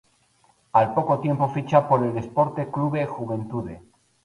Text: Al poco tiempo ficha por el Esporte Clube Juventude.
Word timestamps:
Al 0.71 0.93
poco 0.95 1.19
tiempo 1.19 1.47
ficha 1.49 1.87
por 1.87 2.03
el 2.03 2.17
Esporte 2.17 2.71
Clube 2.71 3.05
Juventude. 3.05 3.83